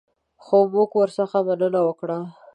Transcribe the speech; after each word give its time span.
خو 0.43 0.57
موږ 0.73 0.91
ورڅخه 0.99 1.39
مننه 1.47 1.81
وکړه. 1.87 2.17